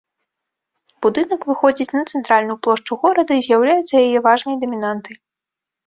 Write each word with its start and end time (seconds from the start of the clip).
Будынак 1.05 1.41
выходзіць 1.51 1.87
на 1.97 2.03
цэнтральную 2.11 2.57
плошчу 2.65 2.93
горада 3.05 3.31
і 3.41 3.47
з'яўляецца 3.49 4.05
яе 4.05 4.19
важнай 4.29 4.55
дамінантай. 4.67 5.15